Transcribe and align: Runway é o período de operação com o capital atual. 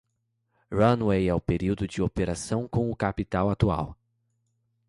Runway 0.71 1.27
é 1.27 1.33
o 1.35 1.39
período 1.39 1.85
de 1.87 2.01
operação 2.01 2.67
com 2.67 2.89
o 2.89 2.95
capital 2.95 3.51
atual. 3.51 3.95